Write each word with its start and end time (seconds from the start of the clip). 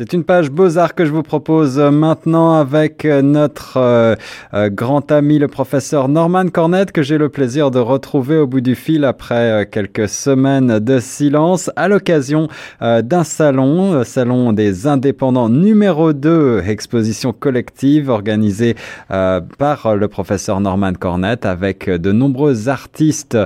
C'est 0.00 0.14
une 0.14 0.24
page 0.24 0.50
Beaux-Arts 0.50 0.94
que 0.94 1.04
je 1.04 1.12
vous 1.12 1.22
propose 1.22 1.78
maintenant 1.78 2.54
avec 2.54 3.04
notre 3.04 3.76
euh, 3.76 4.14
euh, 4.54 4.70
grand 4.70 5.12
ami 5.12 5.38
le 5.38 5.46
professeur 5.46 6.08
Norman 6.08 6.46
Cornette 6.46 6.90
que 6.90 7.02
j'ai 7.02 7.18
le 7.18 7.28
plaisir 7.28 7.70
de 7.70 7.80
retrouver 7.80 8.38
au 8.38 8.46
bout 8.46 8.62
du 8.62 8.76
fil 8.76 9.04
après 9.04 9.34
euh, 9.34 9.64
quelques 9.70 10.08
semaines 10.08 10.78
de 10.78 11.00
silence 11.00 11.70
à 11.76 11.86
l'occasion 11.88 12.48
d'un 12.80 13.24
salon, 13.24 14.02
salon 14.04 14.54
des 14.54 14.86
indépendants 14.86 15.50
numéro 15.50 16.14
2, 16.14 16.62
exposition 16.66 17.34
collective 17.34 18.08
organisée 18.08 18.76
par 19.08 19.96
le 19.96 20.08
professeur 20.08 20.60
Norman 20.60 20.94
Cornette 20.94 21.44
avec 21.44 21.90
de 21.90 22.12
nombreux 22.12 22.70
artistes 22.70 23.36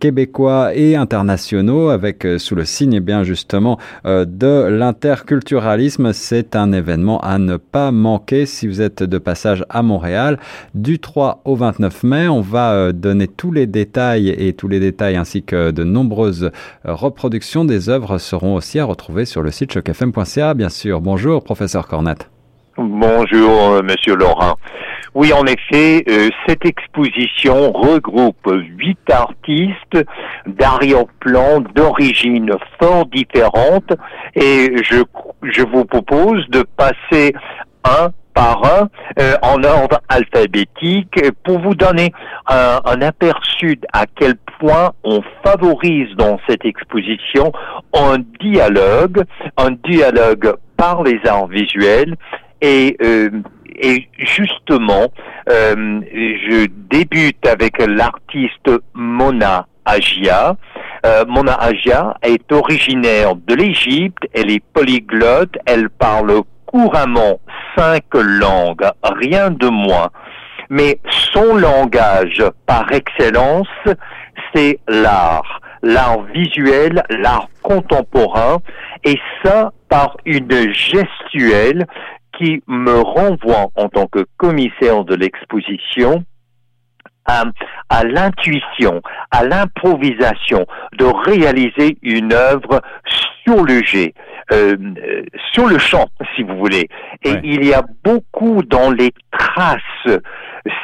québécois 0.00 0.74
et 0.74 0.96
internationaux 0.96 1.90
avec 1.90 2.26
sous 2.38 2.54
le 2.54 2.64
signe 2.64 2.94
eh 2.94 3.00
bien 3.00 3.22
justement 3.22 3.78
de 4.04 4.68
l'inter 4.68 5.25
culturalisme, 5.26 6.14
c'est 6.14 6.56
un 6.56 6.72
événement 6.72 7.20
à 7.20 7.38
ne 7.38 7.58
pas 7.58 7.90
manquer 7.90 8.46
si 8.46 8.66
vous 8.66 8.80
êtes 8.80 9.02
de 9.02 9.18
passage 9.18 9.64
à 9.68 9.82
Montréal. 9.82 10.38
Du 10.74 10.98
3 10.98 11.42
au 11.44 11.56
29 11.56 12.02
mai, 12.04 12.28
on 12.28 12.40
va 12.40 12.72
euh, 12.72 12.92
donner 12.92 13.28
tous 13.28 13.52
les 13.52 13.66
détails 13.66 14.30
et 14.30 14.54
tous 14.54 14.68
les 14.68 14.80
détails 14.80 15.16
ainsi 15.16 15.42
que 15.42 15.70
de 15.70 15.84
nombreuses 15.84 16.50
euh, 16.86 16.94
reproductions 16.94 17.64
des 17.64 17.90
œuvres 17.90 18.18
seront 18.18 18.54
aussi 18.54 18.78
à 18.78 18.84
retrouver 18.84 19.26
sur 19.26 19.42
le 19.42 19.50
site 19.50 19.72
chocfm.ca, 19.72 20.54
bien 20.54 20.70
sûr. 20.70 21.00
Bonjour, 21.02 21.44
professeur 21.44 21.88
Cornette. 21.88 22.30
Bonjour, 22.78 23.72
euh, 23.72 23.82
monsieur 23.82 24.16
Laurent. 24.16 24.56
Oui, 25.14 25.32
en 25.32 25.46
effet, 25.46 26.04
euh, 26.10 26.28
cette 26.46 26.66
exposition 26.66 27.72
regroupe 27.72 28.52
huit 28.76 28.98
artistes 29.10 30.04
d'arrière-plan 30.46 31.60
d'origine 31.74 32.52
fort 32.78 33.06
différentes 33.06 33.94
et 34.34 34.76
je, 34.84 35.02
je 35.42 35.62
vous 35.62 35.86
propose 35.86 36.46
de 36.50 36.66
passer 36.76 37.32
un 37.84 38.10
par 38.34 38.62
un 38.66 38.90
euh, 39.18 39.36
en 39.40 39.64
ordre 39.64 40.02
alphabétique 40.10 41.18
pour 41.44 41.60
vous 41.60 41.74
donner 41.74 42.12
un, 42.46 42.82
un, 42.84 43.00
aperçu 43.00 43.80
à 43.94 44.04
quel 44.04 44.34
point 44.60 44.92
on 45.02 45.22
favorise 45.42 46.14
dans 46.16 46.38
cette 46.46 46.66
exposition 46.66 47.52
un 47.94 48.18
dialogue, 48.38 49.24
un 49.56 49.70
dialogue 49.70 50.52
par 50.76 51.02
les 51.02 51.18
arts 51.26 51.46
visuels 51.46 52.14
et 52.60 52.96
euh, 53.02 53.30
et 53.78 54.08
justement, 54.18 55.08
euh, 55.50 56.00
je 56.12 56.66
débute 56.90 57.46
avec 57.46 57.78
l'artiste 57.78 58.70
Mona 58.94 59.66
Agia. 59.84 60.56
Euh, 61.04 61.24
Mona 61.26 61.54
Agia 61.54 62.16
est 62.22 62.50
originaire 62.52 63.34
de 63.36 63.54
l'Égypte, 63.54 64.24
elle 64.32 64.50
est 64.50 64.64
polyglotte, 64.72 65.54
elle 65.66 65.90
parle 65.90 66.42
couramment 66.64 67.38
cinq 67.76 68.04
langues, 68.14 68.88
rien 69.02 69.50
de 69.50 69.68
moins. 69.68 70.08
Mais 70.70 70.98
son 71.32 71.56
langage 71.56 72.42
par 72.66 72.90
excellence, 72.90 73.68
c'est 74.54 74.80
l'art, 74.88 75.60
l'art 75.82 76.22
visuel, 76.34 77.04
l'art 77.10 77.48
contemporain, 77.62 78.58
et 79.04 79.18
ça 79.44 79.72
par 79.88 80.16
une 80.24 80.72
gestuelle 80.72 81.86
qui 82.36 82.62
me 82.66 83.00
renvoie 83.00 83.68
en 83.76 83.88
tant 83.88 84.06
que 84.06 84.26
commissaire 84.36 85.04
de 85.04 85.14
l'exposition 85.14 86.24
à, 87.26 87.44
à 87.88 88.04
l'intuition, 88.04 89.02
à 89.30 89.44
l'improvisation, 89.44 90.66
de 90.98 91.04
réaliser 91.04 91.98
une 92.02 92.32
œuvre 92.32 92.80
sur 93.44 93.64
le 93.64 93.82
jet, 93.82 94.14
euh, 94.52 94.76
sur 95.52 95.66
le 95.66 95.78
champ, 95.78 96.06
si 96.34 96.42
vous 96.42 96.56
voulez. 96.56 96.88
Et 97.22 97.34
il 97.42 97.64
y 97.64 97.74
a 97.74 97.82
beaucoup 98.04 98.62
dans 98.62 98.90
les 98.90 99.12
traces, 99.32 100.20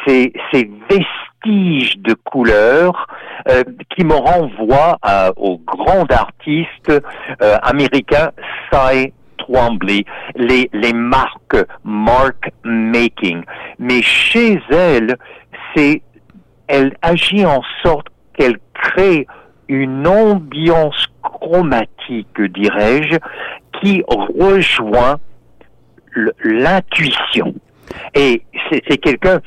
ces, 0.06 0.32
ces 0.52 0.70
vestiges 0.88 1.98
de 1.98 2.14
couleurs 2.14 3.06
euh, 3.48 3.62
qui 3.90 4.04
me 4.04 4.14
renvoient 4.14 4.98
au 5.36 5.58
grand 5.58 6.10
artiste 6.12 6.90
euh, 6.90 7.56
américain 7.62 8.30
Cy 8.72 9.12
les, 9.82 10.70
les 10.72 10.92
marques 10.92 11.56
mark 11.84 12.50
making. 12.64 13.42
Mais 13.78 14.02
chez 14.02 14.60
elle, 14.70 15.16
c'est, 15.74 16.02
elle 16.68 16.94
agit 17.02 17.44
en 17.44 17.62
sorte 17.82 18.08
qu'elle 18.36 18.58
crée 18.74 19.26
une 19.68 20.06
ambiance 20.06 21.06
chromatique, 21.22 22.40
dirais-je, 22.40 23.16
qui 23.80 24.02
rejoint 24.06 25.18
l'intuition. 26.44 27.54
Et 28.14 28.42
c'est 28.70 28.98
quelqu'un, 28.98 29.40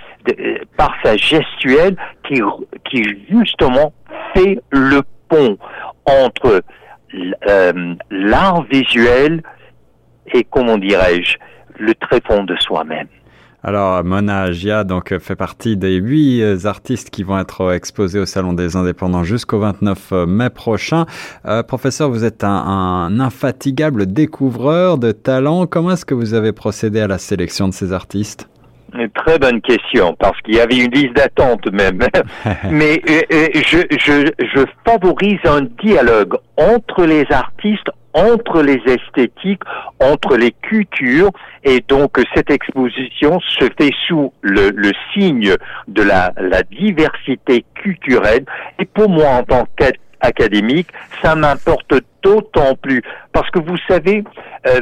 par 0.78 0.94
sa 1.04 1.16
gestuelle, 1.18 1.96
qui, 2.28 2.42
qui 2.90 3.04
justement 3.30 3.94
fait 4.34 4.60
le 4.72 5.02
pont 5.30 5.58
entre 6.06 6.62
euh, 7.48 7.96
l'art 8.12 8.64
visuel 8.64 9.42
et 10.34 10.44
comment 10.44 10.78
dirais-je, 10.78 11.38
le 11.78 11.94
tréfonds 11.96 12.44
de 12.44 12.56
soi-même. 12.58 13.08
Alors, 13.68 14.04
Mona 14.04 14.42
Agia 14.42 14.84
donc, 14.84 15.18
fait 15.18 15.36
partie 15.36 15.76
des 15.76 15.96
huit 15.96 16.44
euh, 16.44 16.56
artistes 16.66 17.10
qui 17.10 17.24
vont 17.24 17.40
être 17.40 17.74
exposés 17.74 18.20
au 18.20 18.28
Salon 18.28 18.54
des 18.54 18.76
Indépendants 18.76 19.24
jusqu'au 19.24 19.58
29 19.58 20.12
euh, 20.12 20.26
mai 20.28 20.52
prochain. 20.52 21.08
Euh, 21.48 21.64
professeur, 21.64 22.12
vous 22.12 22.24
êtes 22.24 22.44
un, 22.44 22.48
un, 22.50 23.20
infatigable 23.20 24.06
découvreur 24.06 25.00
de 25.00 25.12
talents. 25.12 25.66
Comment 25.66 25.94
est-ce 25.94 26.06
que 26.06 26.14
vous 26.14 26.36
avez 26.36 26.52
procédé 26.52 27.00
à 27.00 27.08
la 27.08 27.18
sélection 27.18 27.68
de 27.68 27.74
ces 27.74 27.92
artistes? 27.92 28.48
Une 28.94 29.10
très 29.10 29.40
bonne 29.40 29.60
question, 29.62 30.16
parce 30.20 30.40
qu'il 30.42 30.54
y 30.54 30.60
avait 30.60 30.78
une 30.78 30.92
liste 30.92 31.16
d'attente 31.16 31.66
même. 31.74 32.02
Mais 32.70 33.02
je, 33.08 33.80
je, 33.98 34.32
je 34.38 34.64
favorise 34.86 35.40
un 35.44 35.62
dialogue 35.84 36.36
entre 36.56 37.04
les 37.06 37.26
artistes, 37.32 37.90
entre 38.16 38.64
les 38.64 38.82
esthétiques, 38.86 39.62
entre 40.00 40.38
les 40.38 40.52
cultures, 40.52 41.32
et 41.64 41.84
donc 41.88 42.18
cette 42.34 42.50
exposition 42.50 43.40
se 43.42 43.66
fait 43.78 43.92
sous 44.08 44.34
le, 44.42 44.92
signe 45.14 45.54
de 45.88 46.02
la, 46.02 46.32
diversité 46.72 47.66
culturelle. 47.76 48.46
Et 48.80 48.86
pour 48.86 49.10
moi, 49.10 49.28
en 49.28 49.44
tant 49.44 49.68
qu'académique, 49.76 50.88
ça 51.22 51.36
m'importe 51.36 51.94
d'autant 52.24 52.76
plus, 52.82 53.04
parce 53.34 53.50
que 53.52 53.60
vous 53.60 53.78
savez, 53.88 54.24
euh, 54.68 54.82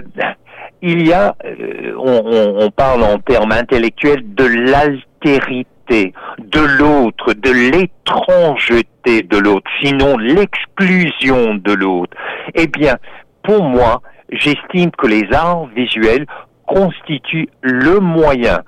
il 0.81 1.07
y 1.07 1.13
a, 1.13 1.35
euh, 1.43 1.93
on, 1.97 2.66
on, 2.66 2.72
parle 2.72 3.03
en 3.03 3.17
termes 3.17 3.51
intellectuels 3.51 4.22
de 4.35 4.45
l'altérité 4.45 6.13
de 6.39 6.59
l'autre, 6.59 7.33
de 7.33 7.51
l'étrangeté 7.51 9.23
de 9.23 9.38
l'autre, 9.38 9.69
sinon 9.81 10.17
l'exclusion 10.17 11.55
de 11.55 11.73
l'autre. 11.73 12.16
Eh 12.53 12.67
bien, 12.67 12.97
pour 13.43 13.63
moi, 13.63 14.01
j'estime 14.31 14.91
que 14.91 15.07
les 15.07 15.31
arts 15.33 15.67
visuels 15.75 16.25
constituent 16.65 17.49
le 17.61 17.99
moyen 17.99 18.61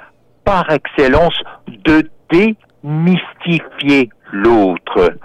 par 0.44 0.70
excellence 0.70 1.42
de 1.68 2.10
démystifier 2.32 4.10
l'autre. 4.32 5.18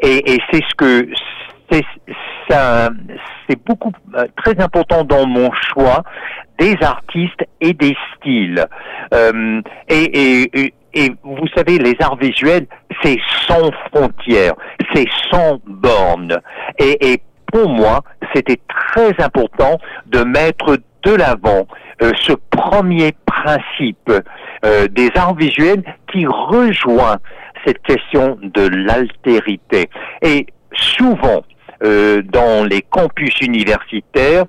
Et, 0.00 0.38
c'est 0.50 0.62
ce 0.68 0.74
que 0.76 1.08
c'est 1.70 1.84
ça, 2.48 2.90
c'est 3.48 3.58
beaucoup 3.64 3.92
euh, 4.14 4.26
très 4.36 4.60
important 4.60 5.04
dans 5.04 5.26
mon 5.26 5.50
choix 5.52 6.02
des 6.58 6.76
artistes 6.82 7.46
et 7.60 7.72
des 7.72 7.96
styles. 8.14 8.66
Euh, 9.14 9.62
et, 9.88 10.50
et, 10.52 10.74
et, 10.92 11.12
vous 11.22 11.46
savez, 11.56 11.78
les 11.78 11.94
arts 12.00 12.16
visuels, 12.16 12.66
c'est 13.02 13.18
sans 13.48 13.70
frontières, 13.90 14.54
c'est 14.92 15.08
sans 15.30 15.58
bornes. 15.66 16.38
Et, 16.78 17.12
et 17.12 17.22
pour 17.52 17.68
moi, 17.68 18.02
c'était 18.34 18.60
très 18.66 19.14
important 19.22 19.78
de 20.06 20.24
mettre 20.24 20.78
de 21.04 21.14
l'avant 21.14 21.66
euh, 22.02 22.10
ce 22.20 22.32
premier 22.50 23.14
principe 23.26 24.10
euh, 24.64 24.88
des 24.88 25.10
arts 25.14 25.34
visuels 25.34 25.82
qui 26.10 26.26
rejoint 26.26 27.18
cette 27.64 27.82
question 27.82 28.38
de 28.42 28.68
l'altérité. 28.68 29.88
Et 30.22 30.46
souvent, 30.72 31.44
euh, 31.84 32.22
dans 32.22 32.64
les 32.64 32.82
campus 32.82 33.34
universitaires, 33.40 34.44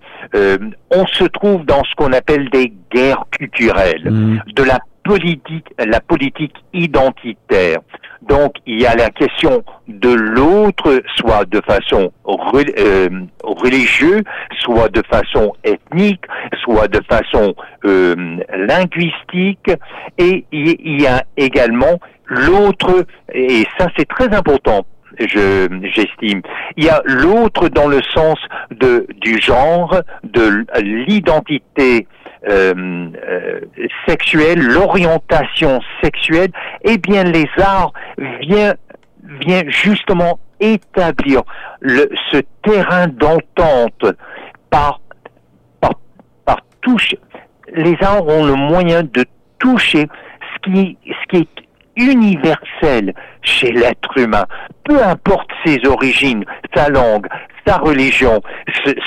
on 0.92 1.06
se 1.08 1.26
trouve 1.26 1.66
dans 1.66 1.84
ce 1.84 1.94
qu'on 1.96 2.14
appelle 2.14 2.50
des 2.50 2.74
guerres 2.92 3.26
culturelles, 3.32 4.10
mmh. 4.10 4.42
de 4.56 4.64
la 4.64 4.80
politique, 5.04 5.68
la 5.78 6.00
politique 6.00 6.56
identitaire, 6.74 7.80
Donc 8.28 8.54
il 8.66 8.82
y 8.82 8.86
a 8.86 8.96
la 8.96 9.10
question 9.10 9.64
de 9.88 10.14
l'autre, 10.14 11.02
soit 11.16 11.46
de 11.46 11.62
façon 11.62 12.12
euh, 12.26 13.10
religieuse, 13.44 14.24
soit 14.60 14.90
de 14.90 15.02
façon 15.10 15.54
ethnique, 15.64 16.24
soit 16.64 16.88
de 16.88 17.02
façon 17.10 17.54
euh, 17.86 18.16
linguistique, 18.56 19.72
et 20.18 20.46
il 20.52 21.02
y 21.02 21.08
a 21.08 21.24
également 21.38 22.00
l'autre, 22.26 23.06
et 23.34 23.66
ça 23.78 23.88
c'est 23.98 24.08
très 24.08 24.34
important 24.34 24.86
je 25.20 25.68
j'estime. 25.94 26.42
Il 26.78 26.86
y 26.86 26.90
a 26.90 27.02
l'autre 27.06 27.70
dans 27.70 27.88
le 27.88 28.02
sens 28.14 28.40
de 28.72 29.06
du 29.22 29.40
genre, 29.40 30.02
de 30.24 30.66
l'identité 30.82 32.08
euh, 32.50 33.10
euh, 33.28 33.60
sexuelle, 34.08 34.60
l'orientation 34.60 35.80
sexuelle. 36.04 36.52
Eh 36.84 36.98
bien, 36.98 37.24
les 37.24 37.48
arts 37.58 37.94
viennent 38.18 39.70
justement 39.70 40.40
établir 40.60 41.44
ce 41.82 42.42
terrain 42.64 43.08
d'entente 43.08 44.06
par, 44.70 45.00
par, 45.80 45.94
par 46.46 46.60
touche. 46.82 47.16
Les 47.74 47.96
arts 48.02 48.28
ont 48.28 48.46
le 48.46 48.56
moyen 48.56 49.04
de 49.04 49.26
toucher 49.60 50.08
ce 50.54 50.70
qui 50.70 50.98
est 51.34 51.53
universel 51.96 53.14
chez 53.42 53.72
l'être 53.72 54.18
humain, 54.18 54.46
peu 54.84 55.02
importe 55.04 55.50
ses 55.66 55.80
origines, 55.88 56.44
sa 56.76 56.90
langue, 56.90 57.28
sa 57.66 57.78
religion, 57.78 58.42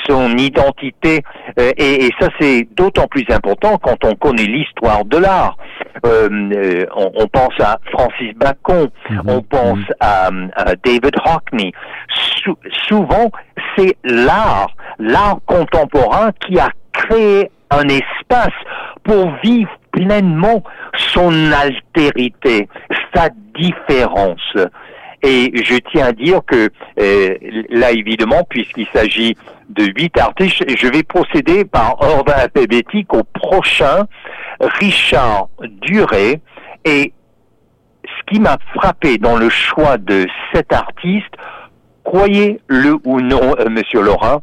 son 0.07 0.35
identité, 0.37 1.21
euh, 1.59 1.71
et, 1.77 2.09
ça 2.19 2.29
c'est 2.39 2.67
d'autant 2.75 3.07
plus 3.07 3.25
important 3.29 3.77
quand 3.77 4.03
on 4.03 4.15
connaît 4.15 4.45
l'histoire 4.45 5.05
de 5.05 5.17
l'art. 5.17 5.57
Euh, 6.05 6.29
euh, 6.53 6.85
on, 6.95 7.27
pense 7.27 7.59
à 7.59 7.79
Francis 7.91 8.33
Bacon, 8.35 8.89
mhm. 9.09 9.21
on 9.27 9.41
pense 9.41 9.79
mhm. 9.79 10.51
à, 10.55 10.75
David 10.83 11.15
Hockney. 11.25 11.71
souvent, 12.87 13.31
c'est 13.75 13.95
l'art, 14.03 14.71
l'art 14.99 15.39
contemporain 15.45 16.31
qui 16.45 16.59
a 16.59 16.69
créé 16.93 17.51
un 17.69 17.87
espace 17.89 18.53
pour 19.03 19.31
vivre 19.43 19.71
pleinement 19.91 20.63
son 21.13 21.51
altérité, 21.51 22.67
sa 23.13 23.29
différence. 23.55 24.53
Et 25.23 25.51
je 25.63 25.77
tiens 25.91 26.07
à 26.07 26.11
dire 26.11 26.41
que 26.45 26.69
euh, 26.99 27.35
là, 27.69 27.91
évidemment, 27.91 28.43
puisqu'il 28.47 28.87
s'agit 28.93 29.35
de 29.69 29.85
huit 29.97 30.17
artistes, 30.17 30.63
je 30.67 30.87
vais 30.87 31.03
procéder 31.03 31.65
par 31.65 31.99
ordre 32.01 32.33
alphabétique 32.33 33.13
au 33.13 33.23
prochain, 33.23 34.07
Richard 34.59 35.49
Duret. 35.81 36.41
Et 36.85 37.13
ce 38.05 38.31
qui 38.33 38.39
m'a 38.39 38.57
frappé 38.75 39.17
dans 39.17 39.37
le 39.37 39.49
choix 39.49 39.97
de 39.97 40.27
cet 40.53 40.71
artiste, 40.71 41.33
croyez-le 42.03 42.97
ou 43.03 43.19
non, 43.19 43.55
euh, 43.59 43.69
Monsieur 43.69 44.01
Laurent, 44.01 44.41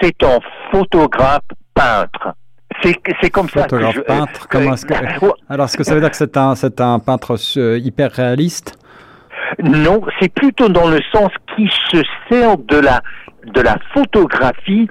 c'est 0.00 0.22
un 0.22 0.38
photographe 0.70 1.42
peintre. 1.74 2.34
C'est 2.82 3.30
comme 3.30 3.48
ça. 3.48 3.64
Que 3.64 3.78
je, 3.92 4.00
peintre. 4.00 4.46
Comment 4.48 4.74
est-ce 4.74 4.86
que, 4.86 4.94
alors, 5.48 5.66
est-ce 5.66 5.76
que 5.76 5.84
ça 5.84 5.94
veut 5.94 6.00
dire 6.00 6.10
que 6.10 6.16
c'est 6.16 6.36
un, 6.36 6.54
c'est 6.54 6.80
un 6.80 6.98
peintre 6.98 7.36
euh, 7.56 7.78
hyper 7.78 8.12
réaliste? 8.12 8.78
Non, 9.62 10.02
c'est 10.20 10.32
plutôt 10.32 10.68
dans 10.68 10.88
le 10.88 11.00
sens 11.12 11.30
qui 11.54 11.68
se 11.90 12.02
sert 12.28 12.58
de 12.58 12.78
la 12.78 13.02
de 13.54 13.60
la 13.60 13.76
photographie 13.94 14.88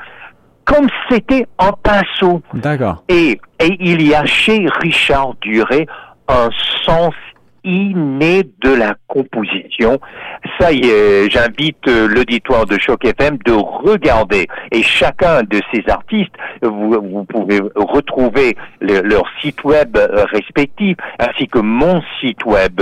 comme 0.63 0.87
c'était 1.09 1.45
un 1.59 1.71
pinceau. 1.83 2.41
D'accord. 2.53 3.03
Et, 3.09 3.39
et 3.59 3.77
il 3.79 4.01
y 4.01 4.15
a 4.15 4.25
chez 4.25 4.67
Richard 4.81 5.35
Duret 5.41 5.85
un 6.27 6.49
sens 6.83 7.13
inné 7.65 8.43
de 8.61 8.73
la 8.73 8.95
composition. 9.07 9.99
Ça 10.59 10.71
y 10.71 10.85
est, 10.85 11.29
j'invite 11.29 11.85
euh, 11.87 12.07
l'auditoire 12.07 12.65
de 12.65 12.79
Choc 12.79 13.03
FM 13.03 13.37
de 13.45 13.51
regarder. 13.51 14.47
Et 14.71 14.81
chacun 14.83 15.43
de 15.43 15.59
ces 15.73 15.83
artistes, 15.89 16.31
vous, 16.61 16.91
vous 16.91 17.25
pouvez 17.25 17.59
retrouver 17.75 18.55
leur 18.79 19.25
site 19.41 19.61
web 19.63 19.97
euh, 19.97 20.23
respectif, 20.31 20.95
ainsi 21.19 21.47
que 21.47 21.59
mon 21.59 22.01
site 22.21 22.45
web 22.45 22.79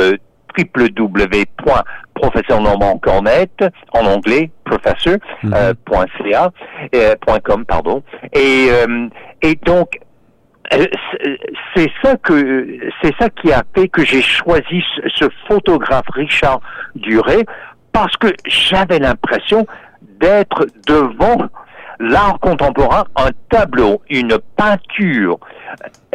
www.professeurnormandcornet 0.56 3.50
en 3.94 4.06
anglais 4.06 4.52
professeur.ca 4.66 6.52
mhm. 6.94 7.16
.com 7.44 7.66
pardon 7.66 8.04
et 8.34 8.68
et 9.42 9.56
donc 9.56 9.96
euh, 9.96 10.00
c'est 10.72 11.92
ça 12.02 12.16
que 12.18 12.80
c'est 13.02 13.14
ça 13.20 13.30
qui 13.30 13.52
a 13.52 13.64
fait 13.76 13.88
que 13.88 14.04
j'ai 14.04 14.22
choisi 14.22 14.84
ce, 15.16 15.26
photographe 15.48 16.08
Richard 16.14 16.62
Duret 16.96 17.46
parce 17.92 18.16
que 18.18 18.28
j'avais 18.46 19.00
l'impression 19.00 19.68
d'être 20.20 20.66
devant 20.88 21.38
l'art 22.00 22.40
contemporain, 22.40 23.04
un 23.16 23.30
tableau, 23.50 24.02
une 24.10 24.38
peinture 24.56 25.38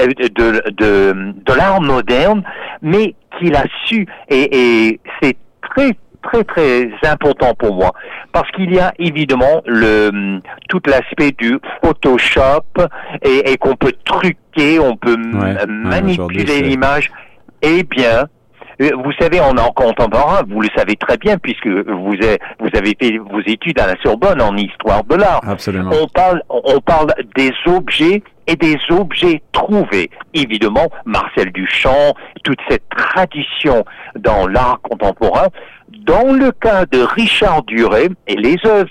euh, 0.00 0.06
de, 0.06 0.70
de, 0.70 1.34
de 1.44 1.52
l'art 1.52 1.80
moderne, 1.80 2.42
mais 2.82 3.14
qu'il 3.38 3.54
a 3.54 3.64
su, 3.84 4.06
et 4.28 4.98
c'est 5.22 5.36
très 5.62 5.96
très 6.22 6.44
très 6.44 6.90
important 7.04 7.54
pour 7.54 7.74
moi 7.74 7.92
parce 8.32 8.50
qu'il 8.52 8.74
y 8.74 8.78
a 8.78 8.92
évidemment 8.98 9.62
le 9.66 10.40
tout 10.68 10.80
l'aspect 10.86 11.32
du 11.32 11.58
Photoshop 11.82 12.64
et, 13.22 13.52
et 13.52 13.56
qu'on 13.56 13.76
peut 13.76 13.92
truquer, 14.04 14.78
on 14.78 14.96
peut 14.96 15.16
manipuler 15.66 16.62
l'image. 16.62 17.10
Eh 17.62 17.82
bien, 17.82 18.28
euh, 18.80 18.90
vous 19.04 19.12
savez, 19.18 19.40
en 19.40 19.56
art 19.56 19.74
contemporain, 19.74 20.42
vous 20.48 20.60
le 20.60 20.68
savez 20.76 20.94
très 20.96 21.16
bien 21.16 21.36
puisque 21.38 21.66
vous 21.66 22.14
avez, 22.22 22.38
vous 22.60 22.68
avez 22.74 22.96
fait 23.00 23.18
vos 23.18 23.40
études 23.40 23.80
à 23.80 23.86
la 23.86 23.94
Sorbonne 24.02 24.40
en 24.40 24.56
histoire 24.56 25.02
de 25.04 25.16
l'art. 25.16 25.40
Absolument. 25.46 25.90
On 26.00 26.06
parle, 26.06 26.42
on 26.48 26.80
parle 26.80 27.12
des 27.36 27.50
objets 27.66 28.22
et 28.48 28.56
des 28.56 28.78
objets 28.90 29.42
trouvés. 29.52 30.10
Évidemment, 30.34 30.88
Marcel 31.04 31.52
Duchamp, 31.52 32.14
toute 32.42 32.58
cette 32.68 32.88
tradition 32.88 33.84
dans 34.18 34.48
l'art 34.48 34.80
contemporain. 34.82 35.48
Dans 36.04 36.32
le 36.32 36.50
cas 36.50 36.86
de 36.86 37.00
Richard 37.00 37.62
Duret 37.64 38.08
et 38.26 38.36
les 38.36 38.56
œuvres 38.66 38.90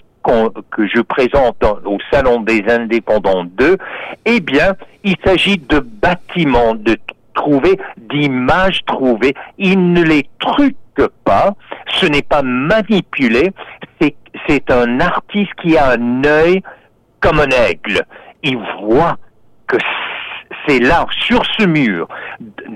que 0.72 0.88
je 0.88 1.02
présente 1.02 1.64
au 1.86 1.98
Salon 2.12 2.42
des 2.42 2.64
Indépendants 2.68 3.46
2, 3.46 3.78
eh 4.26 4.40
bien, 4.42 4.76
il 5.04 5.16
s'agit 5.26 5.58
de 5.58 5.80
bâtiments, 5.80 6.76
de 6.76 6.98
trouver, 7.34 7.80
d'images 7.98 8.84
trouvées. 8.86 9.34
Il 9.58 9.94
ne 9.94 10.04
les 10.04 10.28
truque 10.40 10.76
pas, 11.24 11.56
ce 11.94 12.06
n'est 12.06 12.24
pas 12.24 12.42
manipulé, 12.44 13.52
c'est 14.48 14.72
un 14.72 15.00
artiste 15.00 15.54
qui 15.62 15.78
a 15.78 15.92
un 15.92 16.24
œil 16.26 16.62
comme 17.22 17.40
un 17.40 17.50
aigle. 17.50 18.04
Il 18.44 18.58
voit 18.82 19.18
que 19.68 19.78
c'est 20.68 20.80
là, 20.80 21.06
sur 21.10 21.42
ce 21.58 21.66
mur, 21.66 22.08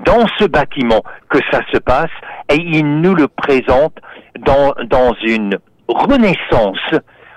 dans 0.06 0.26
ce 0.38 0.46
bâtiment, 0.46 1.02
que 1.30 1.40
ça 1.52 1.62
se 1.72 1.78
passe, 1.78 2.12
et 2.50 2.56
il 2.58 3.02
nous 3.02 3.16
le 3.16 3.28
présente 3.28 3.98
dans, 4.40 4.74
dans 4.86 5.14
une 5.24 5.58
renaissance 5.88 6.96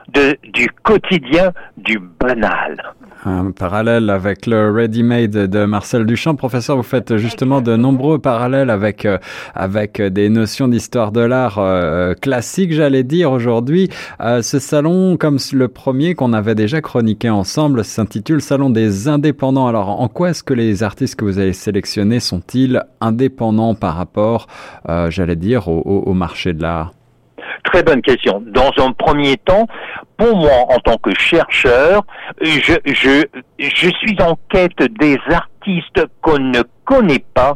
du 0.08 0.70
quotidien, 0.82 1.52
du 1.76 1.98
banal. 2.20 2.76
Un 3.26 3.52
parallèle 3.52 4.10
avec 4.10 4.44
le 4.44 4.70
ready-made 4.70 5.30
de 5.30 5.64
Marcel 5.64 6.04
Duchamp. 6.04 6.34
Professeur, 6.34 6.76
vous 6.76 6.82
faites 6.82 7.16
justement 7.16 7.62
de 7.62 7.74
nombreux 7.74 8.18
parallèles 8.18 8.68
avec, 8.68 9.06
euh, 9.06 9.16
avec 9.54 10.02
des 10.02 10.28
notions 10.28 10.68
d'histoire 10.68 11.10
de 11.10 11.22
l'art 11.22 11.58
euh, 11.58 12.12
classique, 12.12 12.72
j'allais 12.72 13.02
dire, 13.02 13.32
aujourd'hui. 13.32 13.88
Euh, 14.20 14.42
ce 14.42 14.58
salon, 14.58 15.16
comme 15.16 15.38
le 15.54 15.68
premier 15.68 16.14
qu'on 16.14 16.34
avait 16.34 16.54
déjà 16.54 16.82
chroniqué 16.82 17.30
ensemble, 17.30 17.82
s'intitule 17.82 18.42
Salon 18.42 18.68
des 18.68 19.08
indépendants. 19.08 19.68
Alors, 19.68 20.02
en 20.02 20.08
quoi 20.08 20.30
est-ce 20.30 20.42
que 20.42 20.52
les 20.52 20.82
artistes 20.82 21.16
que 21.16 21.24
vous 21.24 21.38
avez 21.38 21.54
sélectionnés 21.54 22.20
sont-ils 22.20 22.82
indépendants 23.00 23.74
par 23.74 23.94
rapport, 23.96 24.48
j'allais 25.08 25.36
dire, 25.36 25.68
au 25.68 26.12
marché 26.12 26.52
de 26.52 26.60
l'art? 26.60 26.92
Très 27.64 27.82
bonne 27.82 28.02
question. 28.02 28.42
Dans 28.46 28.70
un 28.78 28.92
premier 28.92 29.36
temps, 29.36 29.66
pour 30.16 30.36
moi, 30.36 30.66
en 30.68 30.78
tant 30.78 30.96
que 30.96 31.14
chercheur, 31.18 32.02
je, 32.40 32.74
je, 32.84 33.24
je 33.58 33.88
suis 33.88 34.16
en 34.22 34.38
quête 34.50 34.82
des 34.98 35.18
artistes 35.30 36.06
qu'on 36.20 36.38
ne 36.38 36.62
connaît 36.84 37.24
pas, 37.34 37.54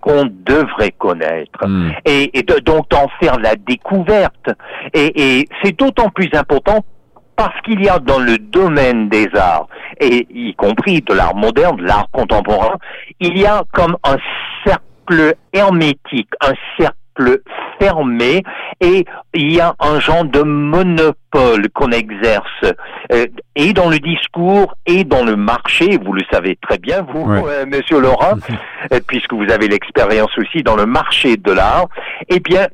qu'on 0.00 0.24
devrait 0.24 0.92
connaître. 0.92 1.66
Hmm. 1.66 1.92
Et, 2.04 2.38
et 2.38 2.42
donc 2.42 2.88
d'en 2.90 3.08
faire 3.20 3.38
la 3.38 3.56
découverte. 3.56 4.50
Et, 4.94 5.40
et 5.40 5.48
c'est 5.62 5.76
d'autant 5.76 6.08
plus 6.10 6.30
important 6.32 6.84
parce 7.38 7.60
qu'il 7.60 7.80
y 7.82 7.88
a 7.88 8.00
dans 8.00 8.18
le 8.18 8.36
domaine 8.36 9.08
des 9.08 9.28
arts, 9.36 9.68
et 10.00 10.26
y 10.28 10.54
compris 10.54 11.02
de 11.02 11.14
l'art 11.14 11.36
moderne, 11.36 11.76
de 11.76 11.84
l'art 11.84 12.08
contemporain, 12.10 12.76
il 13.20 13.38
y 13.38 13.46
a 13.46 13.62
comme 13.72 13.96
un 14.02 14.16
cercle 14.66 15.36
hermétique, 15.52 16.30
un 16.40 16.52
cercle 16.76 16.96
cercle 17.18 17.40
fermé 17.80 18.42
et 18.80 19.04
il 19.34 19.52
y 19.52 19.60
a 19.60 19.74
un 19.78 20.00
genre 20.00 20.24
de 20.24 20.42
monopole 20.42 21.68
qu'on 21.74 21.90
exerce 21.90 22.64
euh, 23.12 23.26
et 23.54 23.72
dans 23.72 23.88
le 23.88 23.98
discours 23.98 24.74
et 24.86 25.04
dans 25.04 25.24
le 25.24 25.36
marché. 25.36 25.98
Vous 26.04 26.12
le 26.12 26.22
savez 26.30 26.58
très 26.60 26.78
bien, 26.78 27.02
vous, 27.02 27.30
euh, 27.30 27.66
Monsieur 27.66 28.00
Laurent, 28.00 28.34
euh, 28.92 29.00
puisque 29.06 29.32
vous 29.32 29.50
avez 29.50 29.68
l'expérience 29.68 30.36
aussi 30.38 30.62
dans 30.62 30.76
le 30.76 30.86
marché 30.86 31.36
de 31.36 31.52
l'art. 31.52 31.86
Eh 32.28 32.40
bien, 32.40 32.66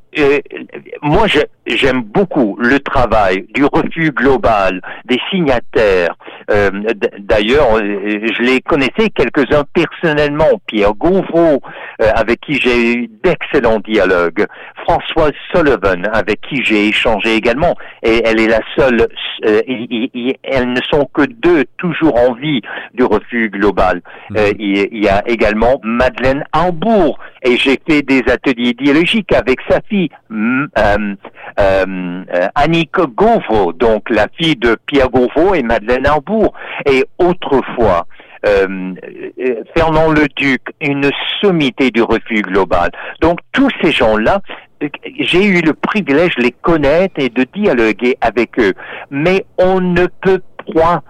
moi, 1.02 1.26
j'aime 1.66 2.02
beaucoup 2.02 2.56
le 2.61 2.78
travail 2.80 3.47
du 3.54 3.64
refus 3.64 4.11
global 4.11 4.80
des 5.04 5.18
signataires. 5.30 6.16
D'ailleurs, 7.18 7.78
je 7.78 8.42
les 8.42 8.61
connaissais 8.61 9.11
quelques-uns 9.14 9.64
personnellement. 9.73 10.61
Pierre 10.66 10.94
Gauvreau, 10.94 11.61
avec 11.99 12.40
qui 12.40 12.54
j'ai 12.61 12.94
eu 12.94 13.11
d'excellents 13.23 13.80
dialogues. 13.80 14.47
Françoise 14.85 15.33
Sullivan, 15.52 16.09
avec 16.12 16.40
qui 16.42 16.62
j'ai 16.62 16.88
échangé 16.88 17.35
également, 17.35 17.75
et 18.02 18.23
elle 18.25 18.40
est 18.40 18.49
la 18.49 18.61
seule, 18.76 19.09
euh, 19.44 19.61
elles 20.42 20.73
ne 20.73 20.80
sont 20.90 21.09
que 21.12 21.23
deux 21.23 21.64
toujours 21.78 22.16
en 22.16 22.35
vie 22.35 22.61
du 22.92 23.04
refus 23.04 23.49
global. 23.50 24.02
Euh, 24.37 24.52
il, 24.59 25.02
y 25.02 25.09
a 25.09 25.23
également 25.26 25.80
Madeleine 25.83 26.44
Hambourg, 26.52 27.18
et 27.42 27.56
j'ai 27.56 27.78
fait 27.88 28.02
des 28.02 28.23
ateliers 28.30 28.71
idéologiques 28.71 29.33
avec 29.33 29.59
sa 29.68 29.80
fille, 29.88 30.03
euh, 30.37 31.14
Annick 32.54 32.92
Gauvreau, 32.92 33.73
donc 33.73 34.11
la 34.11 34.26
fille 34.37 34.56
de 34.56 34.76
Pierre 34.87 35.11
Gauvreau 35.11 35.54
et 35.54 35.62
Madeleine 35.62 36.08
Hambourg. 36.08 36.54
Et 36.87 37.04
autrefois, 37.18 38.06
euh, 38.46 38.94
Fernand 39.76 40.11
Leduc, 40.12 40.62
une 40.80 41.11
sommité 41.40 41.90
du 41.90 42.02
refus 42.02 42.42
global. 42.42 42.90
Donc 43.20 43.38
tous 43.52 43.70
ces 43.82 43.92
gens-là, 43.92 44.40
j'ai 45.18 45.44
eu 45.44 45.62
le 45.62 45.73
privilège 45.73 46.34
de 46.37 46.42
les 46.42 46.52
connaître 46.52 47.14
et 47.18 47.28
de 47.28 47.44
dialoguer 47.54 48.16
avec 48.20 48.58
eux. 48.58 48.75
Mais 49.11 49.46
on 49.58 49.80
ne 49.80 50.06
peut 50.20 50.42
point 50.73 51.02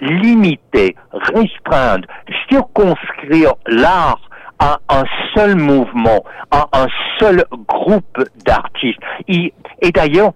limiter, 0.00 0.96
restreindre, 1.12 2.08
circonscrire 2.48 3.54
l'art 3.66 4.20
à 4.58 4.78
un 4.88 5.04
seul 5.34 5.56
mouvement, 5.56 6.24
à 6.50 6.68
un 6.72 6.86
seul 7.18 7.44
groupe 7.68 8.24
d'artistes. 8.44 9.00
Et, 9.28 9.52
d'ailleurs, 9.92 10.32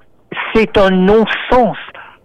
c'est 0.54 0.76
un 0.78 0.90
non-sens 0.90 1.76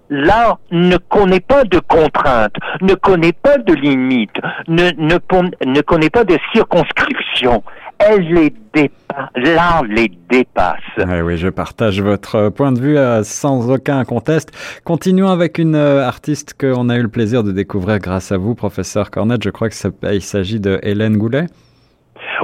l'art 0.10 0.60
ne 0.72 0.98
connaît 0.98 1.40
pas 1.40 1.64
de 1.64 1.80
contraintes, 1.80 2.56
ne 2.82 2.94
connaît 2.94 3.34
pas 3.34 3.58
de 3.58 3.74
limites, 3.74 4.36
ne, 4.68 5.82
connaît 5.82 6.10
pas 6.10 6.24
de 6.24 6.38
circonscription. 6.54 7.64
Elle 8.00 8.22
les 8.34 8.54
dépasse, 8.74 9.30
l'art 9.36 9.84
les 9.86 10.12
dépasse. 10.30 10.82
Oui, 10.98 11.22
oui, 11.22 11.38
je 11.38 11.48
partage 11.48 12.02
votre 12.02 12.50
point 12.50 12.72
de 12.72 12.80
vue 12.80 12.98
euh, 12.98 13.24
sans 13.24 13.72
aucun 13.72 14.04
conteste. 14.04 14.52
Continuons 14.84 15.30
avec 15.30 15.58
une 15.58 15.76
euh, 15.76 16.06
artiste 16.06 16.56
qu'on 16.60 16.90
a 16.90 16.98
eu 16.98 17.02
le 17.02 17.08
plaisir 17.08 17.44
de 17.44 17.52
découvrir 17.52 18.00
grâce 18.00 18.32
à 18.32 18.38
vous, 18.38 18.56
professeur 18.56 19.10
Cornette. 19.10 19.44
Je 19.44 19.52
crois 19.52 19.70
qu'il 19.70 20.22
s'agit 20.22 20.60
de 20.60 20.80
Hélène 20.84 21.18
Goulet. 21.18 21.46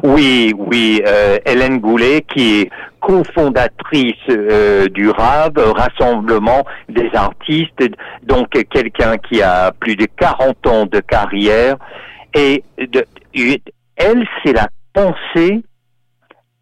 Oui, 0.04 0.54
oui, 0.58 1.02
euh, 1.06 1.38
Hélène 1.46 1.80
Goulet, 1.80 2.22
qui 2.22 2.62
est 2.62 2.70
cofondatrice 3.00 4.16
euh, 4.30 4.88
du 4.88 5.10
RAB, 5.10 5.58
Rassemblement 5.58 6.66
des 6.88 7.10
artistes, 7.14 7.84
donc 8.24 8.50
quelqu'un 8.70 9.18
qui 9.18 9.42
a 9.42 9.72
plus 9.72 9.96
de 9.96 10.06
40 10.18 10.68
ans 10.68 10.86
de 10.86 11.00
carrière. 11.00 11.78
Et 12.34 12.64
elle, 13.96 14.28
c'est 14.44 14.54
la 14.54 14.68
pensée 14.94 15.64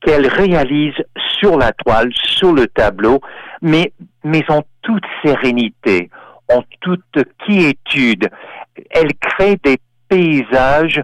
qu'elle 0.01 0.27
réalise 0.27 0.95
sur 1.39 1.57
la 1.57 1.71
toile, 1.73 2.09
sur 2.13 2.53
le 2.53 2.67
tableau, 2.67 3.19
mais 3.61 3.91
en 4.49 4.61
toute 4.81 5.03
sérénité, 5.23 6.09
en 6.49 6.61
toute 6.81 7.23
quiétude. 7.45 8.29
Elle 8.91 9.13
crée 9.19 9.57
des 9.63 9.77
paysages 10.07 11.01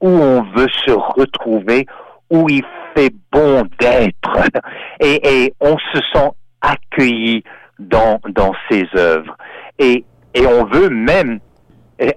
où 0.00 0.08
on 0.08 0.42
veut 0.42 0.68
se 0.84 0.90
retrouver, 0.90 1.86
où 2.30 2.48
il 2.48 2.64
fait 2.94 3.12
bon 3.32 3.64
d'être 3.80 4.38
et, 5.00 5.52
on 5.60 5.76
se 5.92 6.00
sent 6.12 6.30
accueilli 6.60 7.42
dans, 7.78 8.20
dans 8.30 8.52
ses 8.70 8.86
œuvres. 8.96 9.36
Et, 9.78 10.04
et 10.34 10.46
on 10.46 10.64
veut 10.64 10.90
même, 10.90 11.40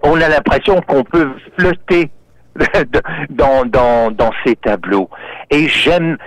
on 0.04 0.20
a 0.22 0.30
l'impression 0.30 0.82
qu'on 0.82 1.04
peut 1.04 1.30
flotter 1.58 2.10
dans, 3.30 3.66
dans, 3.66 4.12
dans 4.12 4.32
ces 4.46 4.56
tableaux. 4.56 5.10
Et 5.50 5.68
j'aime, 5.68 6.18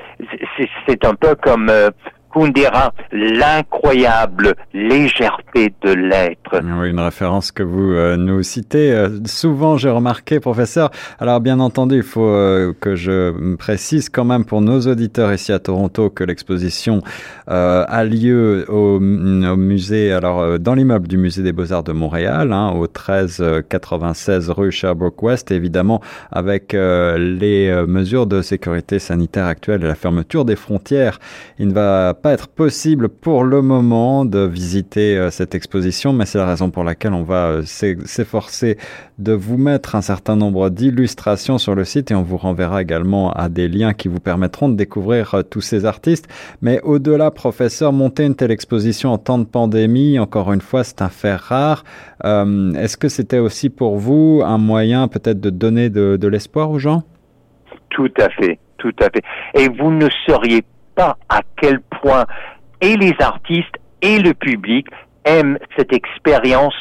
c'est 0.87 1.05
un 1.05 1.15
peu 1.15 1.35
comme 1.35 1.69
euh, 1.69 1.91
Kundera, 2.33 2.93
l'incroyable 3.13 4.55
légèreté 4.73 5.75
de 5.83 5.93
l'être. 5.93 6.61
Oui, 6.63 6.91
une 6.91 7.01
référence 7.01 7.53
que 7.53 7.63
vous 7.63 7.93
euh, 7.93 8.17
nous 8.17 8.43
citez 8.43 8.93
euh, 8.93 9.09
souvent, 9.27 9.77
j'ai 9.77 9.91
remarqué, 9.91 10.41
professeur. 10.41 10.91
Alors, 11.19 11.41
bien 11.41 11.61
entendu, 11.61 11.97
il 11.97 12.03
faut 12.03 12.29
euh, 12.29 12.73
que 12.81 12.95
je 12.95 13.55
précise 13.57 14.09
quand 14.09 14.25
même 14.25 14.45
pour 14.45 14.61
nos 14.61 14.81
auditeurs 14.81 15.33
ici 15.33 15.53
à 15.53 15.59
Toronto 15.59 16.11
que 16.11 16.25
l'exposition 16.25 17.03
a 17.47 18.05
lieu 18.05 18.65
au, 18.69 19.01
musée, 19.01 20.13
alors 20.13 20.61
dans 20.61 20.75
l'immeuble 20.75 21.09
du 21.09 21.19
musée 21.19 21.43
des 21.43 21.53
Beaux-Arts 21.53 21.83
de 21.83 21.91
Montréal, 21.91 22.53
hein, 22.53 22.71
au 22.71 22.83
1396 22.83 24.51
rue 24.51 24.71
Sherbrooke-Ouest, 24.71 25.51
évidemment 25.51 26.01
avec 26.31 26.73
les 26.73 27.85
mesures 27.89 28.27
de 28.27 28.41
sécurité 28.41 29.01
sanitaire 29.01 29.47
actuelles 29.47 29.83
et 29.83 29.89
la 29.89 29.97
fermeture 29.97 30.45
des 30.45 30.55
frontières. 30.55 31.19
Il 31.59 31.69
ne 31.69 31.73
va 31.73 32.15
pas 32.21 32.33
être 32.33 32.49
possible 32.49 33.09
pour 33.09 33.45
le 33.45 33.63
moment 33.63 34.25
de 34.25 34.41
visiter 34.41 35.17
euh, 35.17 35.31
cette 35.31 35.55
exposition, 35.55 36.13
mais 36.13 36.27
c'est 36.27 36.39
la 36.39 36.47
raison 36.47 36.71
pour 36.71 36.85
laquelle 36.85 37.13
on 37.13 37.23
va 37.23 37.47
euh, 37.47 37.63
s'efforcer 37.65 38.77
de 39.19 39.33
vous 39.33 39.57
mettre 39.57 39.95
un 39.95 40.03
certain 40.03 40.37
nombre 40.37 40.69
d'illustrations 40.71 41.59
sur 41.59 41.75
le 41.75 41.85
site 41.85 42.11
et 42.11 42.15
on 42.15 42.23
vous 42.23 42.37
renverra 42.37 42.83
également 42.83 43.33
à 43.33 43.49
des 43.49 43.69
liens 43.69 43.95
qui 43.95 44.09
vous 44.09 44.21
permettront 44.21 44.69
de 44.69 44.75
découvrir 44.75 45.35
euh, 45.35 45.43
tous 45.43 45.61
ces 45.61 45.85
artistes. 45.85 46.29
Mais 46.61 46.81
au-delà, 46.83 47.31
professeur, 47.31 47.93
monter 47.93 48.25
une 48.25 48.35
telle 48.35 48.51
exposition 48.51 49.13
en 49.13 49.19
temps 49.19 49.39
de 49.39 49.45
pandémie, 49.45 50.19
encore 50.19 50.53
une 50.53 50.61
fois, 50.61 50.85
c'est 50.85 51.03
un 51.03 51.09
fait 51.09 51.37
rare. 51.37 51.85
Est-ce 52.23 52.97
que 52.97 53.09
c'était 53.09 53.39
aussi 53.39 53.71
pour 53.71 53.97
vous 53.97 54.43
un 54.45 54.59
moyen 54.59 55.09
peut-être 55.09 55.41
de 55.41 55.51
donner 55.51 55.89
de, 55.89 56.17
de 56.17 56.29
l'espoir 56.29 56.71
aux 56.71 56.79
gens? 56.79 57.03
Tout 57.89 58.13
à 58.19 58.29
fait, 58.31 58.59
tout 58.79 58.95
à 59.01 59.05
fait. 59.05 59.23
Et 59.55 59.69
vous 59.69 59.91
ne 59.91 60.09
seriez 60.27 60.63
à 60.99 61.41
quel 61.57 61.81
point 61.81 62.27
et 62.81 62.97
les 62.97 63.15
artistes 63.21 63.77
et 64.03 64.19
le 64.19 64.35
public 64.35 64.87
aiment 65.25 65.59
cette 65.77 65.93
expérience 65.93 66.75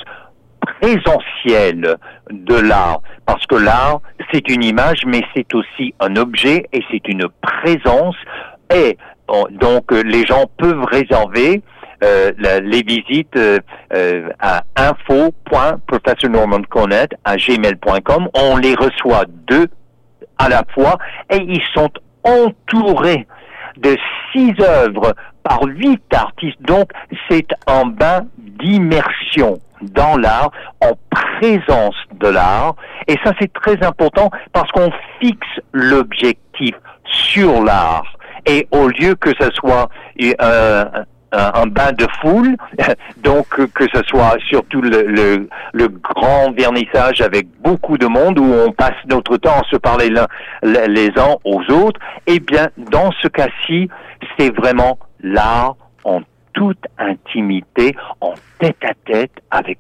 présentielle 0.60 1.98
de 2.32 2.56
l'art. 2.56 3.02
Parce 3.26 3.46
que 3.46 3.56
l'art, 3.56 4.02
c'est 4.32 4.50
une 4.50 4.64
image, 4.64 5.02
mais 5.06 5.22
c'est 5.36 5.54
aussi 5.54 5.94
un 6.00 6.16
objet 6.16 6.66
et 6.74 6.82
c'est 6.92 7.08
une 7.08 7.28
présence. 7.42 8.16
Et 8.74 8.98
donc, 9.52 9.92
les 9.92 10.26
gens 10.26 10.46
peuvent 10.58 10.86
réserver 10.86 11.62
euh, 12.04 12.32
les 12.64 12.82
visites 12.82 13.36
euh, 13.36 13.60
euh, 13.94 14.30
à 14.40 14.64
info.professornormancornet 14.78 17.10
à 17.26 17.36
gmail.com. 17.36 18.30
On 18.34 18.56
les 18.56 18.74
reçoit 18.76 19.26
deux 19.48 19.68
à 20.38 20.48
la 20.48 20.64
fois 20.74 20.98
et 21.30 21.36
ils 21.38 21.62
sont 21.74 21.90
entourés 22.24 23.28
de 23.82 23.98
six 24.32 24.54
œuvres 24.62 25.14
par 25.44 25.64
huit 25.64 26.04
artistes. 26.14 26.62
Donc, 26.62 26.92
c'est 27.30 27.48
un 27.68 27.86
bain 27.86 28.26
d'immersion 28.38 29.60
dans 29.82 30.18
l'art, 30.18 30.52
en 30.82 30.92
présence 31.10 31.96
de 32.20 32.28
l'art. 32.28 32.76
Et 33.08 33.16
ça, 33.24 33.34
c'est 33.40 33.52
très 33.54 33.82
important 33.84 34.30
parce 34.54 34.72
qu'on 34.72 34.92
fixe 35.20 35.48
l'objectif 35.72 36.76
sur 37.06 37.64
l'art. 37.64 38.06
Et 38.46 38.68
au 38.72 38.88
lieu 38.88 39.16
que 39.16 39.32
ce 39.40 39.50
soit 39.52 39.90
euh, 40.42 40.86
un 41.32 41.68
bain 41.68 41.92
de 41.92 42.08
foule, 42.22 42.56
donc 43.18 43.48
que 43.74 43.86
ce 43.94 44.02
soit 44.08 44.38
surtout 44.48 44.82
le, 44.82 45.48
grand 46.02 46.52
vernissage 46.52 47.22
avec 47.22 47.48
beaucoup 47.62 47.98
de 47.98 48.08
monde 48.08 48.40
où 48.40 48.46
on 48.46 48.72
passe 48.72 48.96
notre 49.08 49.38
temps 49.38 49.60
à 49.60 49.64
se 49.70 49.78
parler 49.78 50.10
les 50.64 51.10
uns 51.18 51.36
aux 51.44 51.62
autres, 51.72 52.00
eh 52.28 52.40
bien, 52.40 52.70
dans 52.78 53.12
ce 53.22 53.28
cas-ci, 53.28 53.90
c'est 54.38 54.56
vraiment 54.56 54.98
l'art 55.22 55.76
en 56.04 56.22
toute 56.54 56.84
intimité, 56.98 57.96
en 58.22 58.34
tête 58.60 58.84
à 58.84 58.94
tête 59.06 59.32
avec 59.52 59.80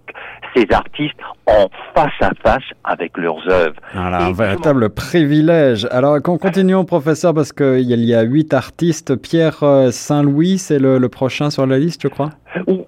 ces 0.56 0.68
artistes, 0.72 1.16
en 1.48 1.68
face 1.96 2.12
à 2.22 2.32
face 2.44 2.64
avec 2.84 3.18
leurs 3.18 3.48
œuvres. 3.50 3.76
Voilà, 3.94 4.20
un 4.20 4.34
véritable 4.34 4.90
privilège. 4.90 5.88
Alors, 5.92 6.22
continuons, 6.22 6.86
professeur, 6.86 7.34
parce 7.34 7.52
qu'il 7.52 8.04
y 8.06 8.14
a 8.14 8.22
huit 8.22 8.54
artistes. 8.54 9.16
Pierre 9.16 9.64
euh, 9.64 9.92
Saint-Louis, 9.92 10.58
c'est 10.58 10.80
le, 10.80 11.00
prochain 11.10 11.50
sur 11.50 11.66
la 11.66 11.80
liste, 11.80 12.02
je 12.04 12.08
crois? 12.08 12.30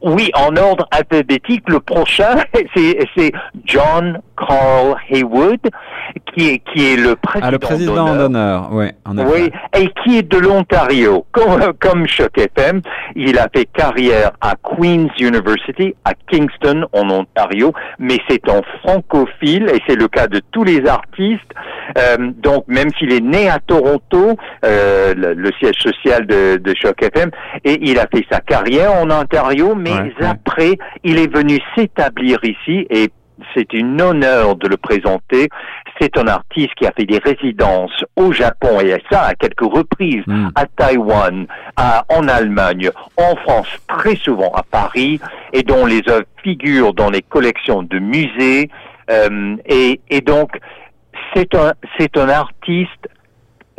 Oui, 0.01 0.31
en 0.35 0.55
ordre 0.55 0.87
alphabétique, 0.91 1.63
le 1.67 1.79
prochain, 1.79 2.37
c'est 2.75 3.31
John 3.65 4.19
Carl 4.37 4.95
Haywood. 5.09 5.59
Qui 6.35 6.49
est, 6.49 6.59
qui 6.59 6.93
est 6.93 6.95
le 6.95 7.15
président, 7.15 7.47
ah, 7.47 7.51
le 7.51 7.59
président 7.59 8.15
d'honneur, 8.15 8.69
oui. 8.71 8.87
Oui, 9.07 9.51
et 9.77 9.89
qui 10.03 10.17
est 10.17 10.29
de 10.29 10.37
l'Ontario, 10.37 11.25
comme, 11.31 11.73
comme 11.79 12.07
Choc 12.07 12.37
FM. 12.37 12.81
Il 13.15 13.37
a 13.37 13.47
fait 13.53 13.65
carrière 13.65 14.31
à 14.41 14.55
Queen's 14.55 15.11
University, 15.19 15.93
à 16.05 16.13
Kingston, 16.13 16.85
en 16.93 17.09
Ontario, 17.09 17.73
mais 17.99 18.19
c'est 18.29 18.47
un 18.49 18.61
francophile, 18.81 19.69
et 19.73 19.79
c'est 19.87 19.95
le 19.95 20.07
cas 20.07 20.27
de 20.27 20.41
tous 20.51 20.63
les 20.63 20.85
artistes. 20.87 21.41
Euh, 21.97 22.31
donc, 22.37 22.65
même 22.67 22.89
s'il 22.97 23.11
est 23.11 23.21
né 23.21 23.49
à 23.49 23.59
Toronto, 23.59 24.37
euh, 24.63 25.13
le, 25.15 25.51
siège 25.59 25.79
social 25.79 26.25
de, 26.25 26.57
de 26.57 26.73
Choc 26.75 27.01
FM, 27.01 27.31
et 27.63 27.77
il 27.81 27.99
a 27.99 28.07
fait 28.07 28.25
sa 28.31 28.39
carrière 28.39 28.93
en 28.93 29.09
Ontario, 29.11 29.75
mais 29.75 30.13
après, 30.21 30.77
il 31.03 31.19
est 31.19 31.33
venu 31.33 31.59
s'établir 31.75 32.39
ici 32.43 32.87
et 32.89 33.09
c'est 33.55 33.67
un 33.73 33.99
honneur 33.99 34.55
de 34.55 34.67
le 34.67 34.77
présenter. 34.77 35.49
C'est 36.01 36.17
un 36.17 36.25
artiste 36.25 36.73
qui 36.75 36.87
a 36.87 36.91
fait 36.91 37.05
des 37.05 37.19
résidences 37.19 38.03
au 38.15 38.33
Japon 38.33 38.79
et 38.81 38.97
ça 39.11 39.21
à 39.21 39.35
quelques 39.35 39.61
reprises, 39.61 40.23
hmm. 40.25 40.49
à 40.55 40.65
Taïwan, 40.65 41.45
à, 41.75 42.03
en 42.09 42.27
Allemagne, 42.27 42.89
en 43.17 43.35
France, 43.35 43.67
très 43.87 44.15
souvent 44.15 44.51
à 44.55 44.63
Paris, 44.63 45.19
et 45.53 45.61
dont 45.61 45.85
les 45.85 46.01
œuvres 46.09 46.25
figurent 46.43 46.95
dans 46.95 47.11
les 47.11 47.21
collections 47.21 47.83
de 47.83 47.99
musées. 47.99 48.71
Euh, 49.11 49.55
et, 49.67 50.01
et, 50.09 50.21
donc, 50.21 50.57
c'est 51.35 51.53
un, 51.53 51.73
c'est 51.99 52.17
un 52.17 52.29
artiste 52.29 53.07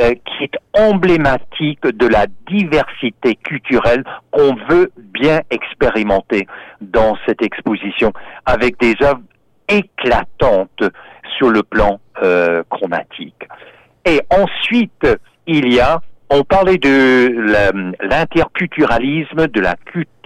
euh, 0.01 0.15
qui 0.25 0.45
est 0.45 0.57
emblématique 0.79 1.83
de 1.83 2.07
la 2.07 2.27
diversité 2.49 3.35
culturelle 3.37 4.05
qu'on 4.31 4.55
veut 4.69 4.93
bien 4.97 5.41
expérimenter 5.51 6.47
dans 6.81 7.17
cette 7.27 7.43
exposition, 7.43 8.13
avec 8.47 8.79
des 8.79 8.95
œuvres 9.03 9.23
éclatante 9.69 10.83
sur 11.37 11.51
le 11.51 11.63
plan 11.63 12.01
euh, 12.23 12.63
chromatique. 12.71 13.49
Et 14.05 14.21
ensuite, 14.31 15.07
il 15.47 15.73
y 15.73 15.81
a, 15.81 16.01
on 16.31 16.45
parlait 16.45 16.79
de 16.79 17.35
l'interculturalisme, 18.03 19.49
de 19.49 19.61
la, 19.61 19.77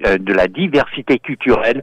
euh, 0.06 0.18
de 0.18 0.32
la 0.32 0.46
diversité 0.46 1.18
culturelle. 1.18 1.82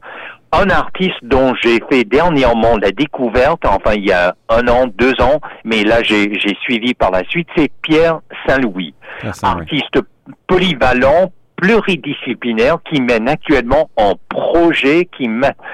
Un 0.52 0.70
artiste 0.70 1.18
dont 1.22 1.54
j'ai 1.62 1.80
fait 1.90 2.04
dernièrement 2.04 2.76
la 2.76 2.92
découverte, 2.92 3.66
enfin 3.66 3.94
il 3.94 4.06
y 4.06 4.12
a 4.12 4.36
un 4.48 4.68
an, 4.68 4.86
deux 4.86 5.20
ans, 5.20 5.40
mais 5.64 5.82
là 5.82 6.02
j'ai 6.02 6.30
suivi 6.62 6.94
par 6.94 7.10
la 7.10 7.24
suite, 7.24 7.48
c'est 7.56 7.72
Pierre 7.82 8.20
Saint-Louis, 8.46 8.94
artiste 9.42 9.98
polyvalent, 10.46 11.32
pluridisciplinaire 11.64 12.76
qui 12.84 13.00
mène 13.00 13.26
actuellement 13.26 13.88
en 13.96 14.14
projet 14.28 15.08
qui 15.16 15.28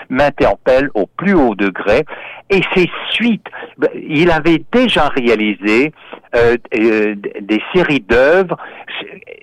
m'interpelle 0.09 0.89
au 0.95 1.07
plus 1.07 1.35
haut 1.35 1.57
degré. 1.57 2.05
Et 2.49 2.61
ces 2.75 2.89
suites, 3.11 3.47
ben, 3.77 3.91
il 3.95 4.31
avait 4.31 4.63
déjà 4.73 5.09
réalisé 5.09 5.93
euh, 6.37 6.57
euh, 6.77 7.17
des 7.41 7.61
séries 7.75 8.05
d'œuvres 8.09 8.57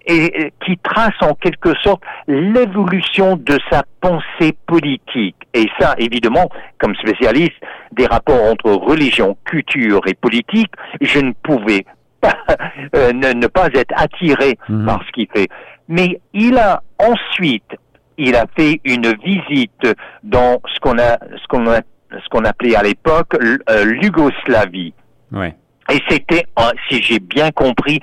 et, 0.05 0.53
qui 0.65 0.77
tracent 0.77 1.21
en 1.21 1.33
quelque 1.33 1.73
sorte 1.83 2.01
l'évolution 2.27 3.35
de 3.35 3.59
sa 3.69 3.83
pensée 3.99 4.55
politique. 4.67 5.35
Et 5.53 5.67
ça, 5.79 5.95
évidemment, 5.97 6.49
comme 6.79 6.95
spécialiste 6.95 7.59
des 7.91 8.05
rapports 8.05 8.43
entre 8.49 8.71
religion, 8.71 9.37
culture 9.43 10.01
et 10.07 10.13
politique, 10.13 10.71
je 11.01 11.19
ne 11.19 11.33
pouvais 11.43 11.85
pas, 12.21 12.37
euh, 12.95 13.11
ne, 13.11 13.47
pas 13.47 13.67
être 13.73 13.93
attiré 13.97 14.57
mhm. 14.69 14.85
par 14.85 15.03
ce 15.05 15.11
qu'il 15.11 15.27
fait. 15.33 15.49
Mais 15.87 16.19
il 16.33 16.57
a 16.57 16.81
ensuite, 16.99 17.75
il 18.17 18.35
a 18.35 18.45
fait 18.55 18.81
une 18.83 19.13
visite 19.23 19.87
dans 20.23 20.61
ce 20.73 20.79
qu'on 20.79 20.97
a, 20.97 21.17
ce 21.19 21.47
qu'on 21.47 21.69
a, 21.69 21.79
ce 22.11 22.29
qu'on 22.29 22.43
appelait 22.45 22.75
à 22.75 22.83
l'époque 22.83 23.35
euh, 23.35 23.85
l'Yougoslavie. 23.85 24.93
Ouais. 25.31 25.55
Et 25.89 25.99
c'était, 26.09 26.45
si 26.89 27.01
j'ai 27.01 27.19
bien 27.19 27.51
compris, 27.51 27.99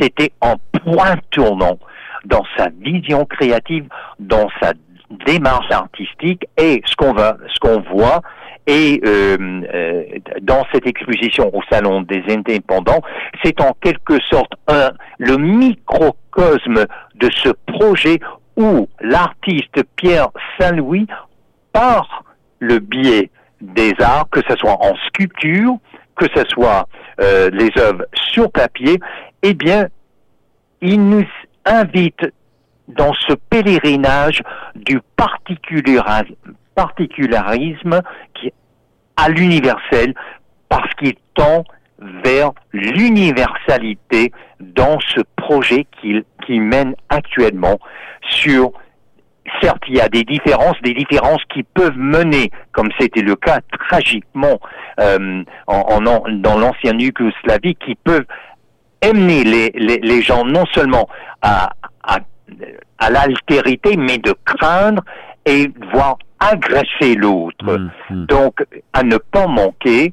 c'était 0.00 0.32
en 0.40 0.56
point 0.84 1.16
tournant 1.30 1.78
dans 2.24 2.44
sa 2.56 2.68
vision 2.80 3.24
créative, 3.26 3.86
dans 4.18 4.48
sa 4.60 4.72
démarche 5.26 5.70
artistique 5.70 6.44
et 6.56 6.82
ce 6.84 6.94
qu'on 6.96 7.12
va, 7.12 7.36
ce 7.54 7.58
qu'on 7.60 7.80
voit 7.80 8.20
et 8.68 9.00
euh, 9.02 9.62
euh, 9.74 10.04
dans 10.42 10.64
cette 10.72 10.86
exposition 10.86 11.50
au 11.56 11.62
Salon 11.70 12.02
des 12.02 12.22
Indépendants, 12.28 13.00
c'est 13.42 13.62
en 13.62 13.72
quelque 13.80 14.20
sorte 14.30 14.52
un, 14.68 14.90
le 15.18 15.38
microcosme 15.38 16.84
de 17.14 17.30
ce 17.42 17.48
projet 17.66 18.20
où 18.58 18.86
l'artiste 19.00 19.82
Pierre 19.96 20.28
Saint-Louis, 20.58 21.06
par 21.72 22.24
le 22.58 22.78
biais 22.78 23.30
des 23.62 23.94
arts, 24.00 24.28
que 24.30 24.40
ce 24.46 24.54
soit 24.56 24.76
en 24.84 24.94
sculpture, 25.06 25.78
que 26.14 26.26
ce 26.34 26.44
soit 26.50 26.86
euh, 27.20 27.48
les 27.50 27.70
œuvres 27.78 28.04
sur 28.32 28.52
papier, 28.52 28.98
eh 29.42 29.54
bien, 29.54 29.88
il 30.82 31.08
nous 31.08 31.26
invite 31.64 32.20
dans 32.88 33.14
ce 33.26 33.34
pèlerinage 33.48 34.42
du 34.74 35.00
particularisme, 35.16 36.34
particularisme 36.78 38.02
qui 38.34 38.52
à 39.16 39.28
l'universel 39.28 40.14
parce 40.68 40.94
qu'il 40.94 41.14
tend 41.34 41.64
vers 42.24 42.52
l'universalité 42.72 44.30
dans 44.60 45.00
ce 45.00 45.20
projet 45.34 45.86
qu'il 46.00 46.62
mène 46.62 46.94
actuellement. 47.08 47.78
Sur 48.30 48.70
certes, 49.60 49.82
il 49.88 49.96
y 49.96 50.00
a 50.00 50.08
des 50.08 50.22
différences, 50.22 50.80
des 50.84 50.94
différences 50.94 51.42
qui 51.52 51.64
peuvent 51.64 51.98
mener, 51.98 52.52
comme 52.70 52.90
c'était 53.00 53.22
le 53.22 53.34
cas 53.34 53.58
tragiquement 53.88 54.60
euh, 55.00 55.42
en, 55.66 56.00
dans 56.00 56.58
l'ancienne 56.58 57.00
Yougoslavie, 57.00 57.74
qui 57.74 57.96
peuvent 57.96 58.26
amener 59.02 59.42
les, 59.42 59.70
les, 59.74 59.96
les 59.96 60.22
gens 60.22 60.44
non 60.44 60.66
seulement 60.72 61.08
à, 61.42 61.70
à, 62.04 62.18
à 62.98 63.10
l'altérité, 63.10 63.96
mais 63.96 64.18
de 64.18 64.32
craindre 64.44 65.02
et 65.44 65.70
voir 65.92 66.18
agresser 66.40 67.14
l'autre. 67.14 67.64
Mmh, 67.64 67.90
mmh. 68.10 68.26
Donc, 68.26 68.64
à 68.92 69.02
ne 69.02 69.16
pas 69.16 69.46
manquer. 69.46 70.12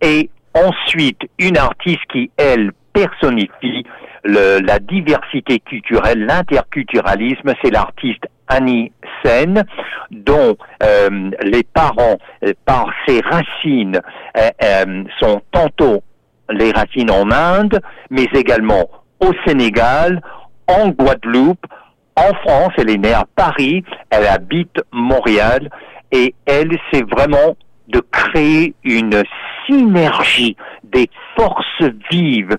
Et 0.00 0.30
ensuite, 0.54 1.20
une 1.38 1.56
artiste 1.56 2.04
qui, 2.10 2.30
elle, 2.36 2.72
personnifie 2.92 3.84
le, 4.24 4.60
la 4.64 4.78
diversité 4.78 5.58
culturelle, 5.60 6.26
l'interculturalisme, 6.26 7.52
c'est 7.62 7.70
l'artiste 7.70 8.24
Annie 8.48 8.92
Sen, 9.24 9.64
dont 10.10 10.56
euh, 10.82 11.30
les 11.42 11.62
parents, 11.62 12.18
euh, 12.44 12.52
par 12.64 12.90
ses 13.06 13.20
racines, 13.20 14.00
euh, 14.36 15.04
sont 15.18 15.40
tantôt 15.50 16.02
les 16.50 16.70
racines 16.72 17.10
en 17.10 17.30
Inde, 17.30 17.80
mais 18.10 18.26
également 18.34 18.90
au 19.20 19.32
Sénégal, 19.46 20.20
en 20.68 20.88
Guadeloupe, 20.88 21.64
en 22.16 22.34
France, 22.34 22.72
elle 22.76 22.90
est 22.90 22.98
née 22.98 23.14
à 23.14 23.24
Paris, 23.34 23.84
elle 24.10 24.26
habite 24.26 24.80
Montréal 24.92 25.70
et 26.10 26.34
elle, 26.46 26.78
c'est 26.92 27.08
vraiment 27.08 27.56
de 27.88 28.00
créer 28.00 28.74
une 28.84 29.22
synergie 29.66 30.56
des 30.84 31.08
forces 31.36 31.82
vives 32.10 32.56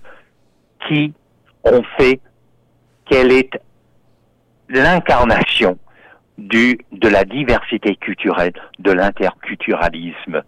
qui 0.88 1.12
ont 1.64 1.82
fait 1.96 2.20
qu'elle 3.06 3.32
est 3.32 3.50
l'incarnation 4.68 5.78
du, 6.36 6.78
de 6.92 7.08
la 7.08 7.24
diversité 7.24 7.94
culturelle, 7.96 8.52
de 8.80 8.92
l'interculturalisme. 8.92 10.42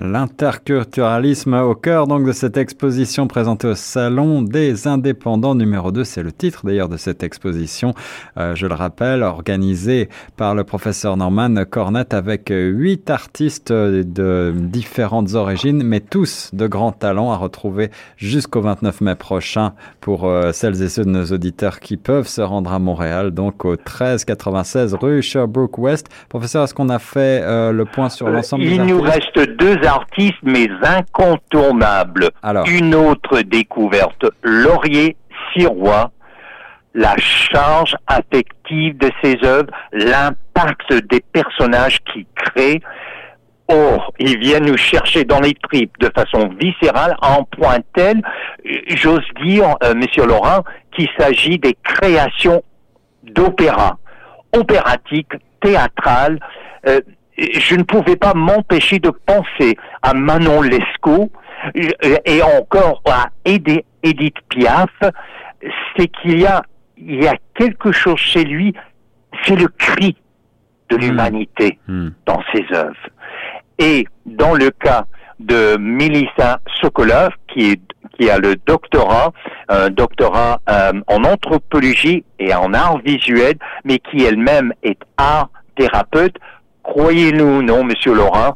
L'interculturalisme 0.00 1.52
au 1.52 1.74
cœur 1.74 2.06
donc 2.06 2.24
de 2.24 2.32
cette 2.32 2.56
exposition 2.56 3.26
présentée 3.26 3.66
au 3.66 3.74
Salon 3.74 4.40
des 4.40 4.88
Indépendants 4.88 5.54
numéro 5.54 5.92
2. 5.92 6.04
C'est 6.04 6.22
le 6.22 6.32
titre 6.32 6.64
d'ailleurs 6.64 6.88
de 6.88 6.96
cette 6.96 7.22
exposition, 7.22 7.92
euh, 8.38 8.54
je 8.54 8.66
le 8.66 8.72
rappelle, 8.72 9.22
organisée 9.22 10.08
par 10.38 10.54
le 10.54 10.64
professeur 10.64 11.18
Norman 11.18 11.54
Cornette 11.68 12.14
avec 12.14 12.50
huit 12.50 13.10
artistes 13.10 13.72
de 13.72 14.54
différentes 14.56 15.34
origines, 15.34 15.82
mais 15.82 16.00
tous 16.00 16.48
de 16.54 16.66
grands 16.66 16.92
talents 16.92 17.30
à 17.30 17.36
retrouver 17.36 17.90
jusqu'au 18.16 18.62
29 18.62 19.02
mai 19.02 19.16
prochain 19.16 19.74
pour 20.00 20.24
euh, 20.24 20.52
celles 20.52 20.82
et 20.82 20.88
ceux 20.88 21.04
de 21.04 21.10
nos 21.10 21.26
auditeurs 21.26 21.78
qui 21.78 21.98
peuvent 21.98 22.26
se 22.26 22.40
rendre 22.40 22.72
à 22.72 22.78
Montréal, 22.78 23.32
donc 23.32 23.66
au 23.66 23.72
1396 23.72 24.94
rue 24.94 25.20
Sherbrooke 25.20 25.76
West. 25.76 26.08
Professeur, 26.30 26.64
est-ce 26.64 26.72
qu'on 26.72 26.88
a 26.88 26.98
fait 26.98 27.42
euh, 27.42 27.70
le 27.70 27.84
point 27.84 28.08
sur 28.08 28.30
l'ensemble 28.30 28.64
des 28.64 28.78
artistes? 28.78 28.88
Il 28.88 28.94
nous 28.94 29.02
reste 29.02 29.58
deux 29.58 29.74
artistes, 29.74 29.89
mais 30.42 30.68
incontournables. 30.82 32.30
Une 32.66 32.94
autre 32.94 33.40
découverte, 33.40 34.26
Laurier 34.42 35.16
Sirois, 35.52 36.10
la 36.94 37.16
charge 37.18 37.96
affective 38.06 38.96
de 38.98 39.10
ses 39.22 39.36
œuvres, 39.44 39.70
l'impact 39.92 40.92
des 41.10 41.20
personnages 41.32 41.98
qu'il 42.12 42.26
crée. 42.34 42.80
Oh, 43.68 43.98
il 44.18 44.38
vient 44.38 44.58
nous 44.58 44.76
chercher 44.76 45.24
dans 45.24 45.40
les 45.40 45.54
tripes 45.54 45.96
de 46.00 46.10
façon 46.12 46.50
viscérale, 46.60 47.16
en 47.22 47.44
point 47.44 47.78
tel, 47.94 48.20
j'ose 48.88 49.24
dire, 49.44 49.76
euh, 49.84 49.94
Monsieur 49.94 50.26
Laurent, 50.26 50.64
qu'il 50.92 51.08
s'agit 51.16 51.58
des 51.58 51.76
créations 51.84 52.64
d'opéra, 53.22 53.96
opératique, 54.52 55.32
théâtrale. 55.60 56.40
Euh, 56.88 57.00
je 57.40 57.74
ne 57.74 57.82
pouvais 57.82 58.16
pas 58.16 58.34
m'empêcher 58.34 58.98
de 58.98 59.10
penser 59.10 59.76
à 60.02 60.14
Manon 60.14 60.62
Lescaut 60.62 61.30
et 62.24 62.42
encore 62.42 63.02
à 63.06 63.28
Edith 63.44 64.36
Piaf, 64.48 64.90
c'est 65.96 66.08
qu'il 66.08 66.40
y 66.40 66.46
a, 66.46 66.62
il 66.96 67.22
y 67.22 67.28
a 67.28 67.36
quelque 67.54 67.92
chose 67.92 68.18
chez 68.18 68.44
lui, 68.44 68.74
c'est 69.44 69.56
le 69.56 69.68
cri 69.68 70.16
de 70.88 70.96
hmm. 70.96 71.00
l'humanité 71.00 71.78
hmm. 71.88 72.08
dans 72.26 72.42
ses 72.52 72.64
œuvres. 72.72 72.94
Et 73.78 74.06
dans 74.26 74.54
le 74.54 74.70
cas 74.70 75.06
de 75.38 75.76
Melissa 75.78 76.60
Sokolov, 76.80 77.30
qui, 77.48 77.70
est, 77.72 77.80
qui 78.18 78.28
a 78.28 78.38
le 78.38 78.56
doctorat, 78.66 79.32
un 79.68 79.88
doctorat 79.88 80.60
euh, 80.68 80.92
en 81.06 81.24
anthropologie 81.24 82.24
et 82.38 82.54
en 82.54 82.74
art 82.74 82.98
visuel, 82.98 83.54
mais 83.84 83.98
qui 83.98 84.24
elle-même 84.24 84.74
est 84.82 85.00
art 85.16 85.48
thérapeute, 85.76 86.36
croyez-nous, 86.82 87.62
non, 87.62 87.84
Monsieur 87.84 88.14
Laurent, 88.14 88.54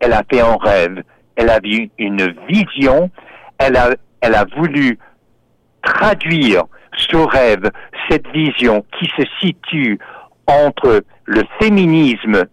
elle 0.00 0.12
a 0.12 0.22
fait 0.30 0.40
un 0.40 0.56
rêve, 0.56 1.02
elle 1.36 1.50
a 1.50 1.60
vu 1.60 1.90
une 1.98 2.34
vision, 2.48 3.10
elle 3.58 3.76
a, 3.76 3.90
elle 4.20 4.34
a 4.34 4.44
voulu 4.56 4.98
traduire 5.82 6.64
ce 6.96 7.16
rêve, 7.16 7.70
cette 8.08 8.26
vision 8.28 8.84
qui 8.98 9.10
se 9.16 9.22
situe 9.40 9.98
entre 10.46 11.04
le 11.24 11.42
féminisme 11.60 12.44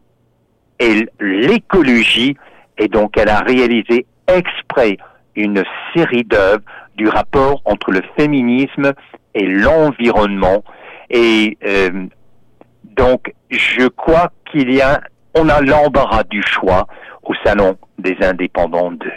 et 0.80 1.08
l'écologie, 1.20 2.36
et 2.78 2.88
donc 2.88 3.18
elle 3.18 3.30
a 3.30 3.40
réalisé 3.40 4.06
exprès 4.28 4.98
une 5.36 5.64
série 5.96 6.24
d'œuvres 6.24 6.64
du 6.96 7.08
rapport 7.08 7.62
entre 7.66 7.92
le 7.92 8.02
féminisme 8.18 8.94
et 9.34 9.46
l'environnement. 9.46 10.64
Et 11.10 11.58
euh, 11.66 12.08
donc, 12.84 13.34
je 13.50 13.88
crois 13.88 14.32
qu'il 14.52 14.74
y 14.74 14.82
a, 14.82 15.02
on 15.36 15.50
a 15.50 15.62
l'embarras 15.62 16.24
du 16.24 16.42
choix 16.44 16.88
au 17.24 17.34
Salon 17.44 17.78
des 17.98 18.18
indépendants 18.22 18.92
2. 18.92 19.08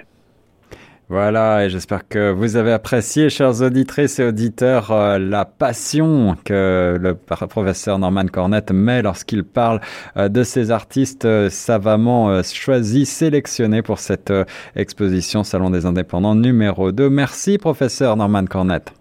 Voilà, 1.11 1.66
et 1.66 1.68
j'espère 1.68 2.09
que 2.09 2.33
vous 2.33 2.57
avez 2.57 2.72
apprécié, 2.72 3.29
chers 3.29 3.61
auditrices 3.61 4.18
et 4.20 4.24
auditeurs, 4.24 4.90
euh, 4.90 5.18
la 5.18 5.44
passion 5.44 6.35
que 6.46 6.96
le 6.98 7.14
professeur 7.14 7.98
Norman 7.98 8.24
Cornette 8.24 8.72
met 8.72 9.03
lorsqu'il 9.03 9.44
parle 9.44 9.81
euh, 10.16 10.31
de 10.31 10.42
ces 10.42 10.70
artistes 10.70 11.27
euh, 11.27 11.50
savamment 11.50 12.42
choisis, 12.42 13.11
sélectionnés 13.11 13.83
pour 13.83 13.98
cette 13.98 14.33
exposition 14.77 15.44
Salon 15.44 15.68
des 15.68 15.85
Indépendants 15.85 16.35
numéro 16.35 16.90
2. 16.90 17.11
Merci, 17.11 17.59
professeur 17.59 18.16
Norman 18.16 18.46
Cornette. 18.46 18.94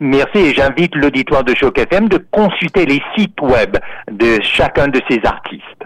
Merci 0.00 0.38
et 0.38 0.54
j'invite 0.54 0.94
l'auditoire 0.96 1.44
de 1.44 1.54
Choc 1.54 1.78
FM 1.78 2.08
de 2.08 2.24
consulter 2.30 2.86
les 2.86 3.02
sites 3.16 3.40
web 3.42 3.76
de 4.10 4.40
chacun 4.42 4.88
de 4.88 5.00
ces 5.08 5.20
artistes. 5.24 5.83